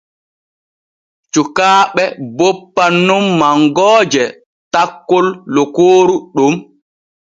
Cukaaɓe 1.33 2.03
boppan 2.37 2.93
nun 3.07 3.25
mangooje 3.39 4.23
takkol 4.71 5.27
lokooru 5.55 6.15
ɗon. 6.35 6.53